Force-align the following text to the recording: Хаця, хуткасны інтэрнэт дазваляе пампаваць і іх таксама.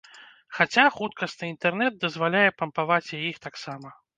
Хаця, 0.59 0.85
хуткасны 0.95 1.51
інтэрнэт 1.53 2.01
дазваляе 2.07 2.45
пампаваць 2.63 3.07
і 3.17 3.25
іх 3.31 3.37
таксама. 3.49 3.97